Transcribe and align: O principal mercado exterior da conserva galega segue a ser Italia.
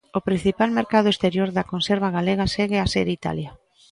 O 0.17 0.19
principal 0.27 0.69
mercado 0.79 1.07
exterior 1.13 1.49
da 1.51 1.67
conserva 1.71 2.13
galega 2.17 2.51
segue 2.55 2.77
a 2.79 2.89
ser 2.93 3.07
Italia. 3.19 3.51